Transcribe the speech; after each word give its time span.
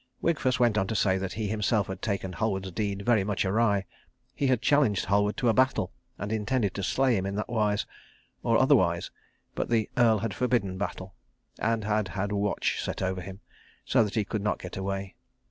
Wigfus 0.19 0.59
went 0.59 0.79
on 0.79 0.87
to 0.87 0.95
say 0.95 1.19
that 1.19 1.33
he 1.33 1.47
himself 1.47 1.85
had 1.85 2.01
taken 2.01 2.33
Halward's 2.33 2.71
deed 2.71 3.03
very 3.05 3.23
much 3.23 3.45
awry. 3.45 3.85
He 4.33 4.47
had 4.47 4.59
challenged 4.59 5.05
Halward 5.05 5.35
to 5.35 5.47
a 5.47 5.53
battle, 5.53 5.91
and 6.17 6.31
intended 6.31 6.73
to 6.73 6.81
slay 6.81 7.15
him 7.15 7.27
in 7.27 7.35
that 7.35 7.49
wise, 7.49 7.85
or 8.41 8.57
otherwise, 8.57 9.11
but 9.53 9.69
the 9.69 9.91
Earl 9.95 10.17
had 10.17 10.33
forbidden 10.33 10.79
battle, 10.79 11.13
and 11.59 11.83
had 11.83 12.07
had 12.07 12.31
a 12.31 12.35
watch 12.35 12.81
set 12.81 13.03
over 13.03 13.21
him, 13.21 13.41
so 13.85 14.03
that 14.03 14.15
he 14.15 14.25
could 14.25 14.41
not 14.41 14.57
get 14.57 14.75
away. 14.75 15.17